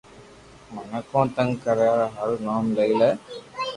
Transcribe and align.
مني 0.73 0.99
ڪون 1.09 1.25
تنگ 1.35 1.51
ڪريئا 1.63 1.93
ھارون 2.15 2.39
نوم 2.45 2.65
لئي 2.77 2.91
لي 2.99 3.11